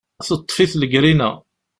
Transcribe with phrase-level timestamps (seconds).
[0.27, 1.31] Teṭṭef-it legrina.